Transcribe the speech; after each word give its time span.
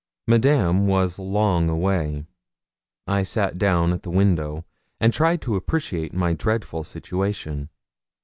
Madame 0.27 0.87
was 0.87 1.19
long 1.19 1.69
away. 1.69 2.25
I 3.05 3.21
sat 3.21 3.59
down 3.59 3.93
at 3.93 4.01
the 4.01 4.09
window, 4.09 4.65
and 4.99 5.13
tried 5.13 5.43
to 5.43 5.55
appreciate 5.55 6.11
my 6.11 6.33
dreadful 6.33 6.83
situation. 6.83 7.69